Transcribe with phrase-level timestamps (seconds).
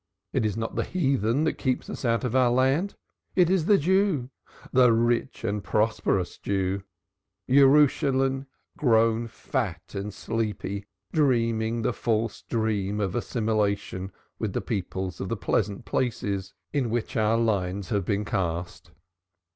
[0.33, 2.95] It is not the heathen that keeps us out of our land
[3.35, 4.29] it is the Jews,
[4.73, 6.81] the rich and prosperous Jews
[7.47, 15.29] Jeshurun grown fat and sleepy, dreaming the false dream of assimilation with the people of
[15.29, 18.89] the pleasant places in which their lines have been cast.